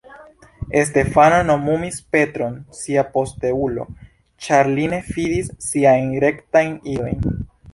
Stefano 0.91 1.41
nomumis 1.49 1.99
Petron 2.15 2.55
sia 2.79 3.03
posteulo, 3.17 3.85
ĉar 4.47 4.71
li 4.79 4.89
ne 4.95 5.03
fidis 5.11 5.53
siajn 5.67 6.09
rektajn 6.25 6.75
idojn. 6.97 7.31